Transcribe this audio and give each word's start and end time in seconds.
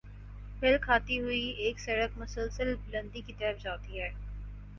بل 0.61 0.77
کھاتی 0.81 1.19
ہوئی 1.19 1.41
ایک 1.57 1.79
سڑک 1.79 2.17
مسلسل 2.17 2.73
بلندی 2.85 3.21
کی 3.21 3.33
طرف 3.33 3.61
جاتی 3.63 4.01
ہے۔ 4.01 4.09